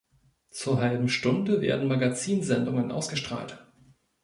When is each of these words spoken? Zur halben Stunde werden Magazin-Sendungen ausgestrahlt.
Zur 0.49 0.81
halben 0.81 1.09
Stunde 1.09 1.61
werden 1.61 1.87
Magazin-Sendungen 1.87 2.91
ausgestrahlt. 2.91 3.63